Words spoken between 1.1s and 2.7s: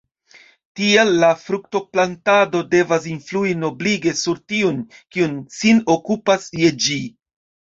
la fruktoplantado